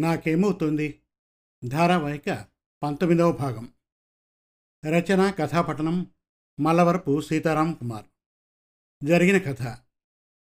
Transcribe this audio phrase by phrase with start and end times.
[0.00, 1.00] నాకేమవుతుంది?
[1.68, 2.46] ధారావాహిక
[2.82, 3.72] పంతొమ్మిదవ భాగం.
[4.86, 6.06] రచన కథాపఠనం
[6.60, 8.04] మల్లవరపు సీతారాం కుమార్.
[9.04, 9.62] జరిగిన కథ.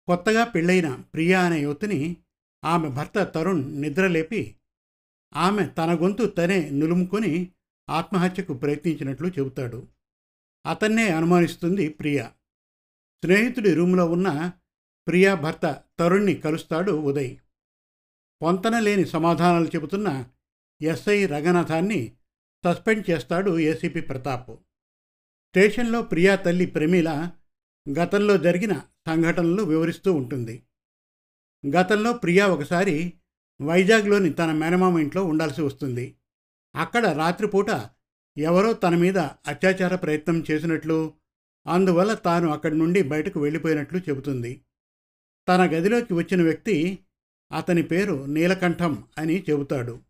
[0.07, 2.17] కొత్తగా పెళ్ళైన ప్రియా అనే యువతిని
[2.65, 4.57] ఆమె భర్త తరుణ్ నిద్రలేపి
[5.35, 7.53] ఆమె తన గొంతు తనే నులుముకొని
[7.91, 9.89] ఆత్మహత్యకు ప్రయత్నించినట్లు చెబుతాడు.
[10.71, 12.33] అతన్నే అనుమానిస్తుంది ప్రియా.
[13.25, 14.53] స్నేహితుడి రూములో ఉన్న
[15.09, 17.39] ప్రియా భర్త తరుణ్ణి కలుస్తాడు ఉదయ్.
[18.43, 20.25] పొంతన లేని సమాధానాలు చెబుతున్న
[20.83, 22.17] ఎస్ఐ రఘనాథాన్ని
[22.65, 24.51] సస్పెండ్ చేస్తాడు ఏసీపీ ప్రతాప్.
[25.49, 27.31] స్టేషన్లో ప్రియా తల్లి ప్రమీల
[28.01, 30.63] గతంలో జరిగిన సంఘటనలు వివరిస్తూ ఉంటుంది.
[31.77, 33.13] గతంలో ప్రియా ఒకసారి
[33.63, 36.17] వైజాగ్లోని తన మేనమామ ఇంట్లో ఉండాల్సి వస్తుంది.
[36.75, 37.89] అక్కడ రాత్రిపూట
[38.39, 41.15] ఎవరో తన మీద అత్యాచార ప్రయత్నం చేసినట్లు
[41.67, 44.63] అందువల్ల తాను అక్కడి నుండి బయటకు వెళ్ళిపోయినట్లు చెబుతుంది.
[45.49, 46.99] తన గదిలోకి వచ్చిన వ్యక్తి
[47.53, 50.01] అతని పేరు నీలకంఠం అని చెబుతాడు.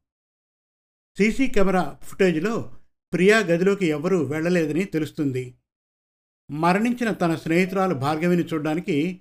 [1.18, 2.74] సీసీ కెమెరా ఫుటేజ్లో
[3.12, 5.54] ప్రియా గదిలోకి ఎవరూ వెళ్ళలేదని తెలుస్తుంది.
[6.50, 9.20] మరణించిన తన స్నేహితురాలు భార్గవిని చూడడానికి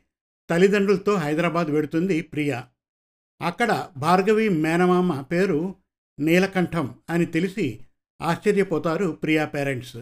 [0.50, 2.68] తల్లిదండ్రులతో హైదరాబాద్ వెడుతుంది ప్రియా.
[3.42, 5.76] అక్కడ భార్గవి మేనమామ పేరు
[6.20, 7.86] నీలకంఠం అని తెలిసి
[8.22, 9.98] ఆశ్చర్యపోతారు ప్రియా పేరెంట్స్.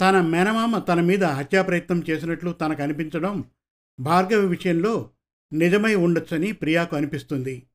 [0.00, 3.44] తన మేనమామ తన మీద హత్యా ప్రయత్నం చేసినట్లు తనకు అనిపించడం
[4.00, 5.10] భార్గవి విషయంలో
[5.52, 7.66] నిజమై ఉండొచ్చని ప్రియాకు అనిపిస్తుంది.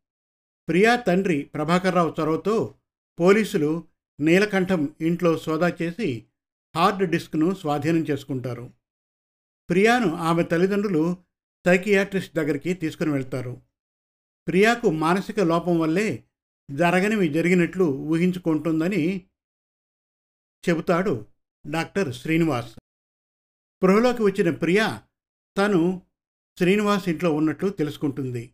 [0.70, 2.76] ప్రియా తండ్రి ప్రభాకర్రావు చొరవతో
[3.20, 3.88] పోలీసులు
[4.20, 6.26] నీలకంఠం ఇంట్లో సోదా చేసి
[6.76, 8.74] హార్డ్ డిస్క్ను స్వాధీనం చేసుకుంటారు.
[9.70, 11.18] ప్రియాను ఆమె తల్లిదండ్రులు
[11.66, 13.62] సైకియాట్రిస్ట్ దగ్గరికి తీసుకుని వెళ్తారు.
[14.48, 16.24] ప్రియాకు మానసిక లోపం వల్లే
[16.72, 19.26] జరగనివి జరిగినట్లు ఊహించుకుంటుందని
[20.70, 21.26] చెబుతాడు
[21.68, 22.72] డాక్టర్ శ్రీనివాస్.
[22.72, 25.02] స్పృహలోకి వచ్చిన ప్రియా
[25.58, 26.02] తను
[26.60, 28.54] శ్రీనివాస్ ఇంట్లో ఉన్నట్లు తెలుసుకుంటుంది.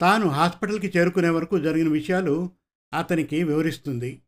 [0.00, 2.50] తాను హాస్పిటల్కి చేరుకునే వరకు జరిగిన విషయాలు
[2.94, 4.22] అతనికి వివరిస్తుంది.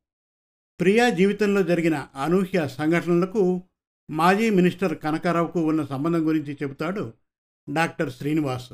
[0.81, 3.63] ప్రియా జీవితంలో జరిగిన అనూహ్య సంఘటనలకు
[4.11, 7.13] మాజీ మినిస్టర్ కనకారావుకు ఉన్న సంబంధం గురించి చెబుతాడు
[7.71, 8.73] doctor Srinivas.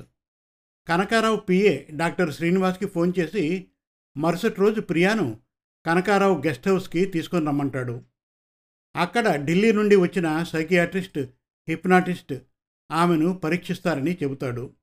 [0.89, 3.67] Kanakarao PA doctor శ్రీనివాస్కి phone చేసి
[4.17, 5.41] మరుసటి రోజు ప్రియాను
[5.87, 8.03] కనకారావు గెస్ట్ హౌస్కి తీసుకొని రమ్మంటాడు.
[8.97, 11.19] అక్కడ ఢిల్లీ నుండి వచ్చిన సైకియాట్రిస్ట్
[11.69, 12.35] హిప్నాటిస్ట్
[12.91, 14.75] ఆమెను పరీక్షిస్తారని చెబుతాడు.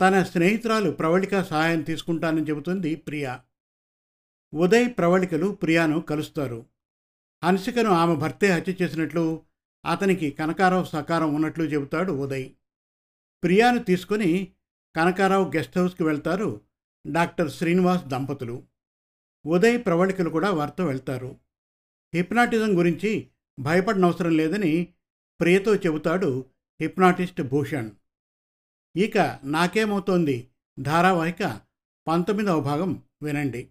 [0.00, 3.42] తన స్నేహితురాలు ప్రవళిక సహాయం తీసుకుంటానని చెబుతుంది ప్రియా.
[4.54, 6.66] ఉదయ్ ప్రవళికలు ప్రియాను కలుస్తారు.
[7.44, 9.42] హన్సికను ఆమె భర్తే హత్య చేసినట్లు
[9.86, 12.50] అతనికి కనకారావు సకారం ఉన్నట్లు చెబుతాడు ఉదయ్.
[13.42, 14.52] ప్రియాను తీసుకుని
[14.96, 16.60] కనకారావు గెస్ట్ హౌస్కి వెళ్తారు
[17.06, 18.64] డాక్టర్ శ్రీనివాస్ దంపతులు.
[19.46, 21.36] ఉదయ్ ప్రవళికలు కూడా వారితో వెళ్తారు.
[22.14, 23.28] హిప్నాటిజం గురించి
[23.60, 24.94] భయపడనవసరం లేదని
[25.40, 26.44] ప్రియతో చెబుతాడు
[26.80, 27.90] హిప్నాటిస్ట్ భూషణ్.
[28.96, 30.48] ఇక నాకేమవుతోంది?
[30.80, 31.60] ధారావాహిక
[32.08, 33.68] పంతొమ్మిదవ భాగం వినండి.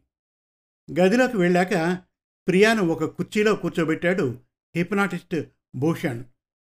[1.00, 2.02] గదిలోకి వెళ్ళాక
[2.48, 4.40] ప్రియాను ఒక కుర్చీలో కూర్చోబెట్టాడు
[4.76, 5.36] హిప్నాటిస్ట్
[5.76, 6.24] భూషణ్.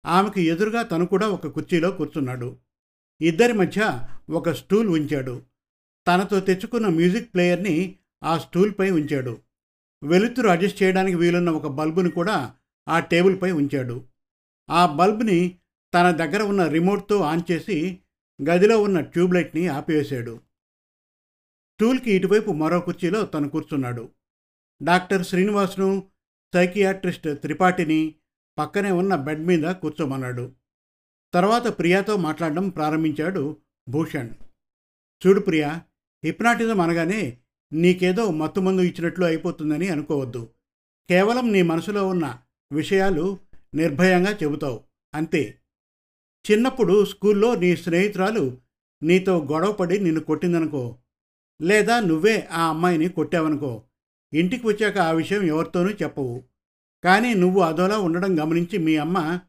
[0.06, 2.58] ఆమెకు ఎదురుగా తను కూడా ఒక కుర్చీలో కూర్చున్నాడు.
[3.22, 5.42] ఇద్దరి మధ్య ఒక స్టూల్ ఉంచాడు.
[6.08, 9.42] తనతో తెచ్చుకున్న మ్యూజిక్ ప్లేయర్ని ఆ స్టూల్పై ఉంచాడు.
[10.04, 12.54] వెలుతురు అడ్జస్ట్ చేయడానికి వీలున్న ఒక బల్బుని కూడా
[12.88, 14.06] ఆ టేబుల్పై ఉంచాడు.
[14.70, 15.59] ఆ బల్బ్ని
[15.94, 18.00] తన దగ్గర ఉన్న రిమోట్తో ఆన్ చేసి
[18.50, 20.40] గదిలో ఉన్న ట్యూబ్లైట్ని ఆపివేశాడు.
[21.74, 24.10] స్టూల్కి ఇటువైపు మరో కుర్చీలో తను కూర్చున్నాడు.
[24.84, 26.08] డాక్టర్ శ్రీనివాస్ను
[26.54, 28.16] సైకియాట్రిస్ట్ త్రిపాఠిని
[28.58, 30.52] పక్కనే ఉన్న బెడ్ మీద కూర్చోమన్నాడు.
[31.34, 33.58] తర్వాత ప్రియాతో మాట్లాడడం ప్రారంభించాడు
[33.90, 34.30] భూషణ్.
[35.28, 35.82] చూడు ప్రియా
[36.26, 37.38] హిప్నాటిజం అనగానే
[37.74, 40.50] నీకేదో మత్తుమందు ఇచ్చినట్లు అయిపోతుందని అనుకోవద్దు.
[41.10, 42.40] కేవలం నీ మనసులో ఉన్న
[42.72, 43.40] విషయాలు
[43.76, 44.84] నిర్భయంగా చెబుతావు.
[45.16, 45.60] అంతే.
[46.52, 48.58] చిన్నప్పుడు స్కూల్లో నీ స్నేహితురాలు
[49.04, 50.98] నీతో గొడవపడి నిన్ను కొట్టిందనుకో
[51.62, 53.84] లేదా నువ్వే ఆ అమ్మాయిని కొట్టావనుకో
[54.34, 56.44] ఇంటికి వచ్చాక ఆ విషయం ఎవరితోనూ చెప్పవు.
[57.04, 59.40] కానీ నువ్వు అదోలా ఉండడం గమనించి మీ అమ్మ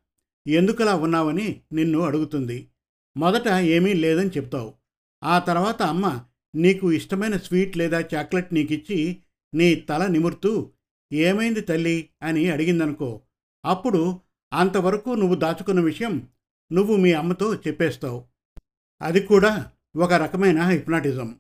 [0.49, 2.69] ఎందుకలా ఉన్నావని నిన్ను అడుగుతుంది.
[3.17, 4.75] మొదట ఏమీ లేదని చెప్తావు.
[5.25, 6.25] ఆ తర్వాత అమ్మ
[6.55, 9.17] నీకు ఇష్టమైన స్వీట్ లేదా చాక్లెట్ నీకిచ్చి
[9.55, 10.71] నీ తల నిమురుతూ
[11.13, 12.09] ఏమైంది తల్లి?
[12.23, 13.21] అని అడిగిందనుకో
[13.65, 14.21] అప్పుడు
[14.53, 16.29] అంతవరకు నువ్వు దాచుకున్న విషయం
[16.73, 18.25] నువ్వు మీ అమ్మతో చెప్పేస్తావు.
[19.03, 21.37] అది కూడా ఒక రకమైన హిప్నాటిజం.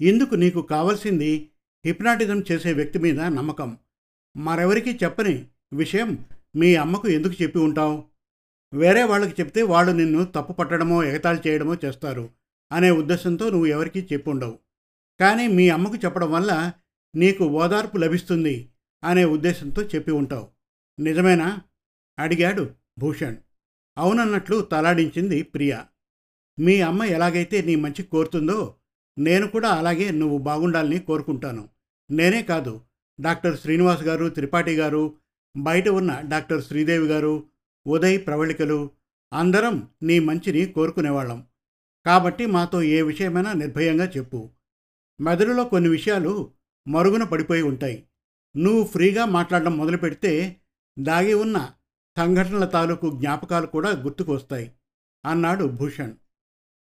[0.00, 1.50] ఇందుకు నీకు కావలసింది
[1.86, 3.78] హిప్నాటిజం చేసే వ్యక్తి మీద నమ్మకం.
[4.36, 6.24] మరెవరికి చెప్పని విషయం
[6.56, 8.04] మీ అమ్మకు ఎందుకు చెప్పి ఉంటావు?
[8.74, 12.30] వేరే వాళ్ళకి చెప్తే వాళ్ళు నిన్ను తప్పు పట్టడమో ఎగతాళి చేయడమో చేస్తారు
[12.72, 14.58] అనే ఉద్దేశంతో నువ్వు ఎవరికీ చెప్పి ఉండవు.
[15.20, 16.72] కానీ మీ అమ్మకు చెప్పడం వల్ల
[17.16, 18.68] నీకు ఓదార్పు లభిస్తుంది
[19.04, 20.48] అనే ఉద్దేశంతో చెప్పి ఉంటావు.
[21.00, 21.60] నిజమేనా?
[22.18, 23.36] అడిగాడు భూషణ్.
[23.98, 25.78] అవునన్నట్లు తలాడించింది ప్రియ.
[26.58, 28.74] మీ అమ్మ ఎలాగైతే నీ మంచి కోరుతుందో
[29.18, 31.68] నేను కూడా అలాగే నువ్వు బాగుండాలని కోరుకుంటాను.
[32.10, 32.80] నేనే కాదు
[33.20, 35.14] డాక్టర్ శ్రీనివాస్ గారు త్రిపాఠి గారు
[35.56, 37.44] బయట ఉన్న డాక్టర్ శ్రీదేవి గారు
[37.86, 38.90] ఉదయ్ ప్రవళికలు
[39.32, 41.44] అందరం నీ మంచిని కోరుకునేవాళ్ళం.
[42.06, 44.50] కాబట్టి మాతో ఏ విషయమైనా నిర్భయంగా చెప్పు.
[45.20, 46.50] మెదడులో కొన్ని విషయాలు
[46.88, 48.04] మరుగున పడిపోయి ఉంటాయి.
[48.56, 50.56] నువ్వు ఫ్రీగా మాట్లాడడం మొదలు పెడితే
[50.98, 51.72] దాగి ఉన్న
[52.16, 54.72] సంఘటనల తాలూకు జ్ఞాపకాలు కూడా గుర్తుకు వస్తాయి
[55.26, 56.14] అన్నాడు భూషణ్.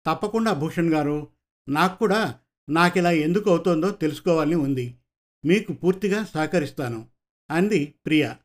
[0.05, 1.27] తప్పకుండా భూషణ్ గారు
[1.69, 2.39] నాకు కూడా
[2.69, 4.97] నాకు ఇలా ఎందుకు అవుతోందో తెలుసుకోవాలని ఉంది.
[5.45, 7.07] మీకు పూర్తిగా సహకరిస్తాను
[7.51, 8.37] అంది ప్రియా.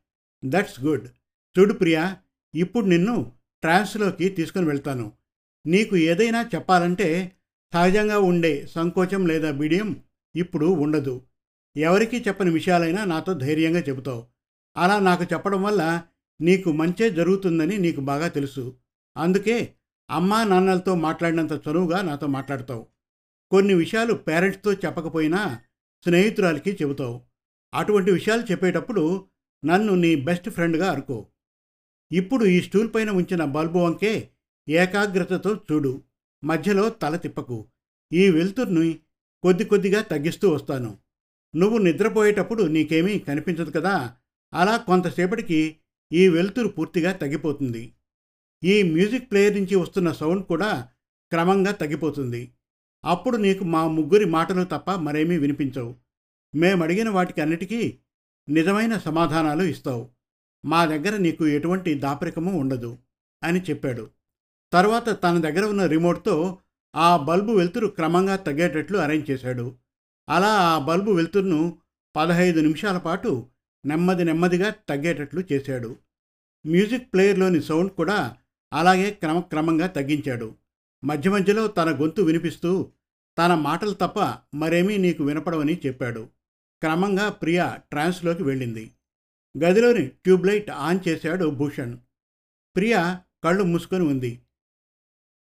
[0.44, 1.08] That's good.
[1.58, 2.16] చూడు ప్రియా
[2.54, 3.32] ఇప్పుడు నిన్ను
[3.62, 5.12] ట్రాన్స్లోకి తీసుకుని వెళ్తాను.
[5.66, 7.32] నీకు ఏదైనా చెప్పాలంటే
[7.74, 10.02] సహజంగా ఉండే సంకోచం లేదా బిడియం
[10.36, 11.22] ఇప్పుడు ఉండదు.
[11.76, 14.26] ఎవరికీ చెప్పని విషయాలైనా నాతో ధైర్యంగా చెబుతావు.
[14.76, 16.02] అలా నాకు చెప్పడం వల్ల
[16.40, 18.76] నీకు మంచే జరుగుతుందని నీకు బాగా తెలుసు.
[19.16, 19.74] అందుకే
[20.10, 22.86] అమ్మా నాన్నలతో మాట్లాడినంత చనువుగా నాతో మాట్లాడతావు.
[23.50, 25.60] కొన్ని విషయాలు పేరెంట్స్తో చెప్పకపోయినా
[26.04, 27.20] స్నేహితురాలకి చెబుతావు.
[27.74, 29.26] అటువంటి విషయాలు చెప్పేటప్పుడు
[29.64, 31.26] నన్ను నీ బెస్ట్ ఫ్రెండ్గా అనుకో
[32.12, 34.28] ఇప్పుడు ఈ స్టూల్ పైన ఉంచిన బల్బు వంకే
[34.68, 36.02] ఏకాగ్రతతో చూడు.
[36.44, 37.66] మధ్యలో తల తిప్పకు.
[38.12, 38.98] ఈ వెలుతురుని
[39.42, 40.98] కొద్ది కొద్దిగా తగ్గిస్తూ వస్తాను.
[41.56, 44.16] నువ్వు నిద్రపోయేటప్పుడు నీకేమీ కనిపించదు కదా?
[44.54, 45.76] అలా కొంతసేపటికి
[46.12, 47.94] ఈ వెలుతురు పూర్తిగా తగ్గిపోతుంది.
[48.64, 50.88] ఈ మ్యూజిక్ ప్లేయర్ నుంచి వస్తున్న సౌండ్ కూడా
[51.30, 52.52] క్రమంగా తగ్గిపోతుంది.
[53.04, 55.96] అప్పుడు నీకు మా ముగ్గురి మాటలు తప్ప మరేమీ వినిపించవు.
[56.54, 57.98] మేమడిగిన వాటికి అన్నిటికీ
[58.48, 60.10] నిజమైన సమాధానాలు ఇస్తావు.
[60.64, 62.98] మా దగ్గర నీకు ఎటువంటి దాపరికము ఉండదు
[63.42, 64.10] అని చెప్పాడు.
[64.72, 66.58] తర్వాత తన దగ్గర ఉన్న రిమోట్తో
[66.96, 69.76] ఆ బల్బు వెలుతురు క్రమంగా తగ్గేటట్లు అరేంజ్ చేశాడు.
[70.28, 71.78] అలా ఆ బల్బు వెలుతురును
[72.16, 73.46] పదహైదు నిమిషాల పాటు
[73.86, 75.96] నెమ్మది నెమ్మదిగా తగ్గేటట్లు చేశాడు.
[76.66, 78.36] మ్యూజిక్ ప్లేయర్లోని సౌండ్ కూడా
[78.72, 80.54] అలాగే క్రమక్రమంగా తగ్గించాడు.
[81.04, 82.90] మధ్య మధ్యలో తన గొంతు వినిపిస్తూ
[83.38, 86.28] తన మాటలు తప్ప మరేమీ నీకు వినపడవని చెప్పాడు.
[86.82, 88.90] క్రమంగా ప్రియా ట్రాన్స్లోకి వెళ్ళింది.
[89.58, 91.98] గదిలోని ట్యూబ్లైట్ ఆన్ చేశాడు భూషణ్.
[92.76, 94.40] ప్రియా కళ్ళు మూసుకొని ఉంది.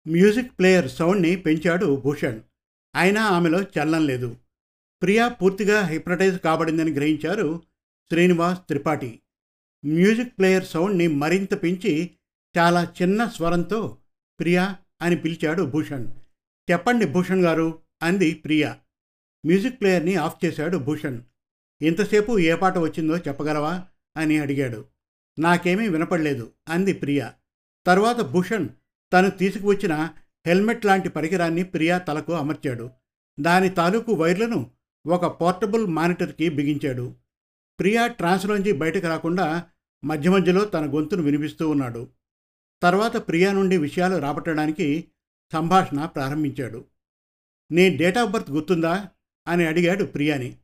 [0.08, 2.40] మ్యూజిక్ ప్లేయర్ సౌండ్ని పెంచాడు భూషణ్.
[2.94, 4.36] అయినా ఆమెలో చల్లం లేదు.
[5.02, 7.62] ప్రియా పూర్తిగా హిప్నటైజ్ కాబడిందని గ్రహించారు
[8.12, 9.20] శ్రీనివాస్ త్రిపాఠి.
[9.84, 12.10] మ్యూజిక్ ప్లేయర్ సౌండ్ని మరింత పెంచి
[12.58, 13.98] చాలా చిన్న స్వరంతో
[14.40, 16.06] ప్రియా అని పిలిచాడు భూషణ్.
[16.70, 18.78] చెప్పండి భూషణ్ గారు అంది ప్రియా.
[19.46, 21.20] మ్యూజిక్ ప్లేయర్ని ఆఫ్ చేశాడు భూషణ్.
[21.82, 23.84] ఇంతసేపు ఏ పాట వచ్చిందో చెప్పగలవా?
[24.16, 24.84] అని అడిగాడు.
[25.38, 27.34] నాకేమీ వినపడలేదు అంది ప్రియా.
[27.86, 28.68] తర్వాత భూషణ్
[29.12, 30.10] తను తీసుకువచ్చిన
[30.46, 32.90] హెల్మెట్ లాంటి పరికరాన్ని ప్రియా తలకు అమర్చాడు.
[33.40, 34.70] దాని తాలూకు వైర్లను
[35.06, 37.14] ఒక పోర్టబుల్ మానిటర్కి బిగించాడు.
[37.80, 39.64] ప్రియా ట్రాన్స్లోంచి బయటకు రాకుండా
[40.04, 42.08] మధ్య మధ్యలో తన గొంతును వినిపిస్తూ ఉన్నాడు.
[42.82, 45.04] తర్వాత ప్రియా నుండి విషయాలు రాబట్టడానికి
[45.52, 46.84] సంభాషణ ప్రారంభించాడు.
[47.72, 49.08] నీ డేట్ ఆఫ్ బర్త్ గుర్తుందా?
[49.48, 50.56] అని అడిగాడు ప్రియాని.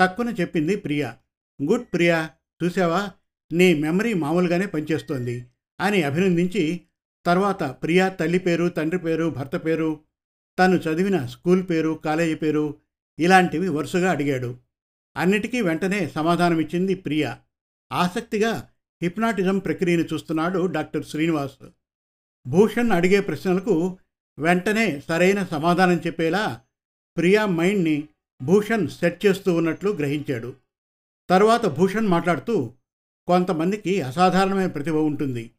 [0.00, 1.16] తక్కువ చెప్పింది ప్రియా.
[1.62, 2.30] గుడ్ ప్రియా
[2.64, 3.08] చూసావా
[3.52, 5.46] నీ మెమరీ మామూలుగానే పనిచేస్తోంది
[5.80, 6.80] అని అభినందించి
[7.26, 10.00] తర్వాత ప్రియా తల్లి పేరు తండ్రి పేరు భర్త పేరు
[10.58, 12.74] తను చదివిన స్కూల్ పేరు కాలేజీ పేరు
[13.18, 14.58] ఇలాంటివి వరుసగా అడిగాడు.
[15.16, 17.38] అన్నిటికీ వెంటనే సమాధానమిచ్చింది ప్రియా.
[17.92, 18.68] ఆసక్తిగా
[19.02, 21.66] హిప్నాటిజం ప్రక్రియను చూస్తున్నాడు డాక్టర్ శ్రీనివాస్.
[22.46, 23.98] భూషణ్ అడిగే ప్రశ్నలకు
[24.38, 26.60] వెంటనే సరైన సమాధానం చెప్పేలా
[27.16, 28.08] ప్రియా మైండ్ని
[28.42, 30.54] భూషణ్ సెట్ చేస్తూ ఉన్నట్లు గ్రహించాడు.
[31.30, 32.72] తర్వాత భూషణ్ మాట్లాడుతూ
[33.26, 35.50] కొంతమందికి అసాధారణమైన ప్రతిభ ఉంటుంది.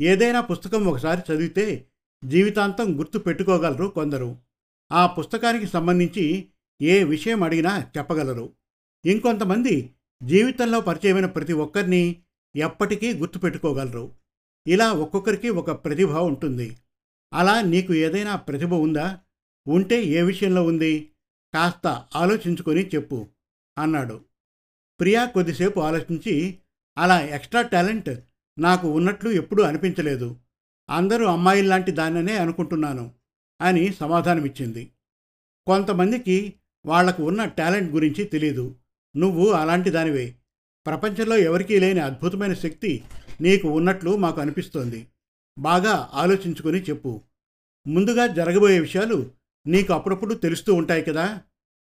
[0.00, 1.86] ఏదైనా పుస్తకం ఒకసారి చదివితే
[2.24, 4.36] జీవితాంతం గుర్తు పెట్టుకోగలరు కొందరు.
[4.92, 6.48] ఆ పుస్తకానికి సంబంధించి
[6.82, 8.52] ఏ విషయం అడిగినా చెప్పగలరు.
[9.06, 12.22] ఇంకొంతమంది జీవితంలో పరిచయమైన ప్రతి ఒక్కరిని
[12.56, 14.12] ఎప్పటికీ గుర్తుపెట్టుకోగలరు.
[14.66, 16.76] ఇలా ఒక్కొక్కరికి ఒక ప్రతిభ ఉంటుంది.
[17.32, 19.18] అలా నీకు ఏదైనా ప్రతిభ ఉందా?
[19.68, 21.10] ఉంటే ఏ విషయంలో ఉంది?
[21.54, 23.26] కాస్త ఆలోచించుకొని చెప్పు
[23.78, 24.20] అన్నాడు.
[25.00, 26.58] ప్రియా కొద్దిసేపు ఆలోచించి
[26.98, 28.10] అలా ఎక్స్ట్రా టాలెంట్
[28.58, 30.36] నాకు ఉన్నట్లు ఎప్పుడూ అనిపించలేదు.
[30.90, 33.12] అందరూ అమ్మాయిల్లాంటి దాన్ననే అనుకుంటున్నాను
[33.60, 34.90] అని సమాధానమిచ్చింది.
[35.66, 36.54] కొంతమందికి
[36.86, 38.76] వాళ్ళకు ఉన్న టాలెంట్ గురించి తెలీదు.
[39.16, 40.34] నువ్వు అలాంటి దానివే.
[40.86, 43.04] ప్రపంచంలో ఎవరికీ లేని అద్భుతమైన శక్తి
[43.40, 45.06] నీకు ఉన్నట్లు మాకు అనిపిస్తోంది.
[45.58, 47.20] బాగా ఆలోచించుకొని చెప్పు.
[47.86, 49.30] ముందుగా జరగబోయే విషయాలు
[49.66, 51.42] నీకు అప్పుడప్పుడు తెలుస్తూ ఉంటాయి కదా?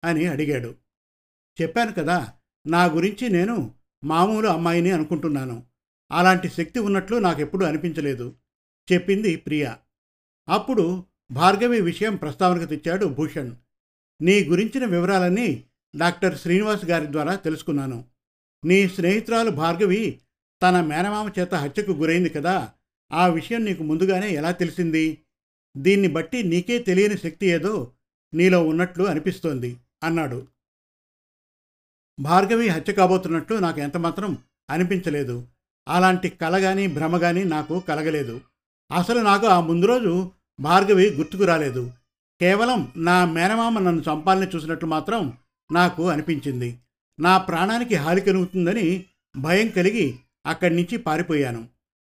[0.04, 0.76] అని అడిగాడు.
[1.62, 2.34] చెప్పాను కదా
[2.68, 3.74] నా గురించి నేను
[4.04, 5.64] మామూలు అమ్మాయిని అనుకుంటున్నాను.
[6.12, 8.36] అలాంటి శక్తి ఉన్నట్లు నాకెప్పుడు అనిపించలేదు
[8.94, 9.78] చెప్పింది ప్రియా.
[10.50, 13.56] అప్పుడు భార్గవి విషయం ప్రస్తావనకు తెచ్చాడు భూషణ్.
[14.22, 15.64] నీ గురించిన వివరాలన్నీ
[15.96, 18.06] డాక్టర్ శ్రీనివాస్ గారి ద్వారా తెలుసుకున్నాను.
[18.66, 20.20] నీ స్నేహితురాలు భార్గవి
[20.64, 22.72] తన మేనమామ చేత హత్యకు గురైంది కదా
[23.14, 25.18] ఆ విషయం నీకు ముందుగానే ఎలా తెలిసింది?
[25.78, 27.92] దీన్ని బట్టి నీకే తెలియని శక్తి ఏదో
[28.34, 30.48] నీలో ఉన్నట్లు అనిపిస్తోంది అన్నాడు.
[32.20, 34.38] భార్గవి హత్య కాబోతున్నట్లు నాకు ఎంతమాత్రం
[34.70, 35.48] అనిపించలేదు.
[35.88, 38.42] అలాంటి కల కానీ భ్రమ కానీ నాకు కలగలేదు.
[38.92, 41.92] అసలు నాకు ఆ ముందు రోజు భార్గవి గుర్తుకు రాలేదు.
[42.42, 45.38] కేవలం నా మేనమామ నన్ను చంపాలని చూసినట్లు మాత్రం
[45.72, 46.78] నాకు అనిపించింది.
[47.20, 49.06] నా ప్రాణానికి హాలి కలుగుతుందని
[49.38, 51.68] భయం కలిగి అక్కడి నుంచి పారిపోయాను.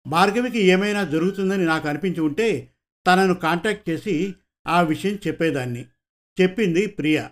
[0.07, 2.69] భార్గవికి ఏమైనా జరుగుతుందని నాకు అనిపించి ఉంటే
[3.07, 4.35] తనను కాంటాక్ట్ చేసి
[4.67, 5.85] ఆ విషయం చెప్పేదాన్ని.
[6.41, 7.27] చెప్పింది ప్రియ.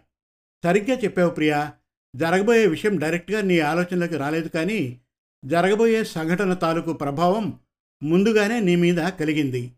[0.63, 1.73] సరిగ్గా చెప్పావు ప్రియా.
[2.15, 5.01] జరగబోయే విషయం డైరెక్ట్గా నీ ఆలోచనలోకి రాలేదు కానీ
[5.45, 7.59] జరగబోయే సంఘటన తాలూకు ప్రభావం
[8.03, 9.71] ముందుగానే నీ మీద కలిగింది.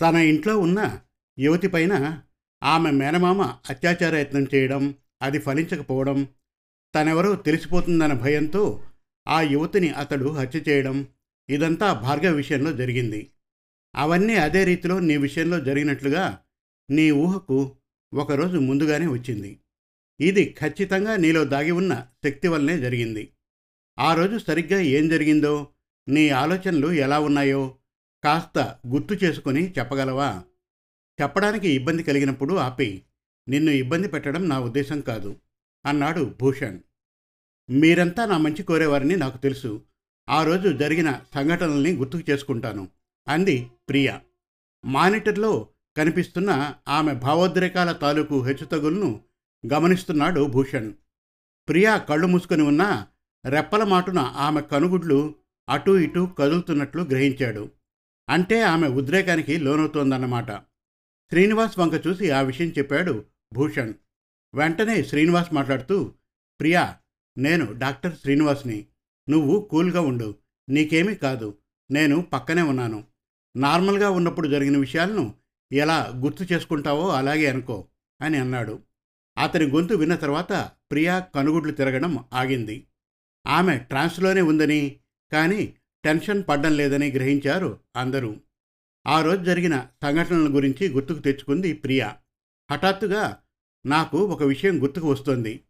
[0.00, 0.98] తన ఇంట్లో ఉన్న
[1.38, 2.20] యువతి పైన
[2.62, 6.28] ఆమె మేనమామ అత్యాచార యత్నం చేయడం అది ఫలించకపోవడం
[6.94, 8.82] తనెవరో తెలిసిపోతుందన్న భయంతో
[9.28, 11.08] ఆ యువతిని అతడు హత్య చేయడం
[11.48, 13.30] ఇదంతా భార్గవ విషయంలో జరిగింది.
[13.94, 16.42] అవన్నీ అదే రీతిలో నీ విషయంలో జరిగినట్లుగా
[16.90, 17.76] నీ ఊహకు
[18.14, 19.58] ఒకరోజు ముందుగానే వచ్చింది.
[20.20, 23.32] ఇది ఖచ్చితంగా నీలో దాగి ఉన్న శక్తి వల్లనే జరిగింది.
[23.98, 25.68] ఆ రోజు సరిగ్గా ఏం జరిగిందో
[26.08, 27.74] నీ ఆలోచనలు ఎలా ఉన్నాయో
[28.24, 30.42] కాస్త గుర్తు చేసుకొని చెప్పగలవా?
[31.20, 33.02] చెప్పడానికి ఇబ్బంది కలిగినప్పుడు ఆపి
[33.48, 35.36] నిన్ను ఇబ్బంది పెట్టడం నా ఉద్దేశం కాదు
[35.86, 36.80] అన్నాడు భూషణ్.
[37.70, 39.82] మీరంతా నా మంచి కోరేవారని నాకు తెలుసు.
[40.28, 42.88] ఆ రోజు జరిగిన సంఘటనల్ని గుర్తుకు చేసుకుంటాను
[43.28, 44.18] అంది ప్రియ.
[44.84, 49.20] మానిటర్లో కనిపిస్తున్న ఆమె భావోద్రేకాల తాలూకు హెచ్చుతగులను
[49.72, 50.92] గమనిస్తున్నాడు భూషణ్.
[51.68, 53.06] ప్రియా కళ్ళు మూసుకొని ఉన్న
[53.46, 55.34] రెప్పల మాటున ఆమె కనుగుడ్లు
[55.68, 57.70] అటూ ఇటూ కదులుతున్నట్లు గ్రహించాడు.
[58.28, 60.50] అంటే ఆమె ఉద్రేకానికి లోనవుతోందన్నమాట.
[61.30, 63.24] శ్రీనివాస్ వంక చూసి ఆ విషయం చెప్పాడు
[63.54, 63.94] భూషణ్.
[64.54, 66.12] వెంటనే శ్రీనివాస్ మాట్లాడుతూ
[66.60, 66.96] ప్రియా
[67.38, 68.86] నేను డాక్టర్ శ్రీనివాస్ని.
[69.28, 70.34] నువ్వు కూల్గా ఉండు.
[70.68, 71.58] నీకేమీ కాదు.
[71.90, 73.04] నేను పక్కనే ఉన్నాను.
[73.56, 75.34] నార్మల్గా ఉన్నప్పుడు జరిగిన విషయాలను
[75.72, 77.88] ఎలా గుర్తు చేసుకుంటావో అలాగే అనుకో
[78.22, 78.82] అని అన్నాడు.
[79.38, 82.86] అతని గొంతు విన్న తర్వాత ప్రియా కనుగుడ్లు తిరగడం ఆగింది.
[83.46, 85.00] ఆమె ట్రాన్స్లోనే ఉందని
[85.32, 85.74] కానీ
[86.04, 88.36] టెన్షన్ పడ్డం లేదని గ్రహించారు అందరూ.
[89.06, 92.16] ఆ రోజు జరిగిన సంఘటనల గురించి గుర్తుకు తెచ్చుకుంది ప్రియా.
[92.70, 93.42] హఠాత్తుగా
[93.86, 95.60] నాకు ఒక విషయం గుర్తుకు వస్తోంది.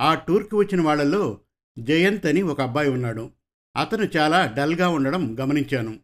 [0.00, 1.40] ఆ టూర్కి వచ్చిన వాళ్ళల్లో
[1.78, 3.30] జయంత్ అని ఒక అబ్బాయి ఉన్నాడు.
[3.76, 6.00] అతను చాలా డల్గా ఉండడం గమనించాను.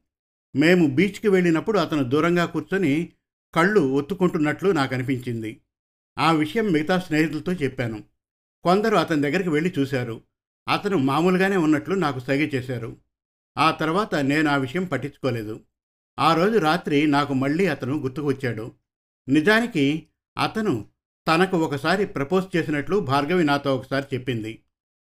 [0.56, 3.12] మేము బీచ్కి వెళ్ళినప్పుడు అతను దూరంగా కూర్చొని
[3.54, 5.60] కళ్ళు ఒత్తుకుంటున్నట్లు నాకు అనిపించింది.
[6.18, 8.04] ఆ విషయం మిగతా స్నేహితులతో చెప్పాను.
[8.64, 10.20] కొందరు అతని దగ్గరికి వెళ్ళి చూశారు.
[10.68, 12.96] అతను మామూలుగానే ఉన్నట్లు నాకు సైగ చేశారు.
[13.58, 15.60] ఆ తర్వాత నేను ఆ విషయం పట్టించుకోలేదు.
[16.18, 18.72] ఆ రోజు రాత్రి నాకు మళ్ళీ అతను గుర్తుకు వచ్చాడు.
[19.28, 20.07] నిజానికి
[20.38, 20.86] అతను
[21.28, 24.62] తనకు ఒకసారి ప్రపోజ్ చేసినట్లు భార్గవి నాతో ఒకసారి చెప్పింది.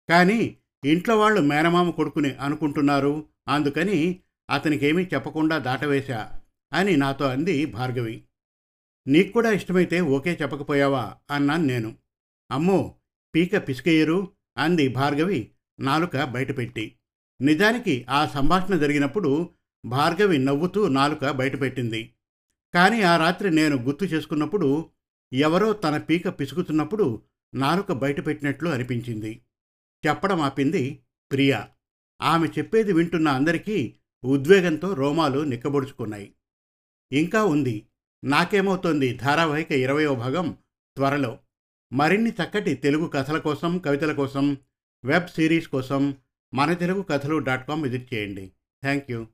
[0.09, 6.39] కానీ ఇంట్లో వాళ్ళు మేనమామ కొడుకుని అనుకుంటున్నారు అందుకని అతనికేమీ చెప్పకుండా దాటవేశా
[6.73, 8.23] అని నాతో అంది భార్గవి.
[9.07, 11.15] నీకు కూడా ఇష్టమైతే ఓకే చెప్పకపోయావా?
[11.31, 11.95] అన్నాను నేను.
[12.51, 12.95] అమ్మో
[13.35, 16.95] పీక పిసికేయరు అంది భార్గవి నాలుక బయటపెట్టి.
[17.41, 19.49] నిజానికి ఆ సంభాషణ జరిగినప్పుడు
[19.85, 22.13] భార్గవి నవ్వుతూ నాలుక బయటపెట్టింది.
[22.73, 24.89] కానీ ఆ రాత్రి నేను గుర్తు చేసుకున్నప్పుడు
[25.33, 27.21] ఎవరో తన పీక పిసుకుతున్నప్పుడు
[27.55, 29.41] నాలుక బయటపెట్టినట్లు అనిపించింది.
[30.07, 30.99] చెప్పడం ఆపింది
[31.31, 31.69] ప్రియా.
[32.21, 33.95] ఆమె చెప్పేది వింటున్న అందరికీ
[34.25, 36.33] ఉద్వేగంతో రోమాలు నిక్కబొడుచుకున్నాయి.
[37.11, 37.85] ఇంకా ఉంది.
[38.23, 40.57] నాకేమవుతోంది ధారావాహిక ఇరవయో భాగం
[40.95, 41.39] త్వరలో.
[41.93, 44.57] మరిన్ని చక్కటి తెలుగు కథల కోసం కవితల కోసం
[45.05, 46.15] వెబ్ సిరీస్ కోసం
[46.53, 48.51] Mana Telugu Kathalu dot com visit చేయండి.
[48.81, 49.27] Thank you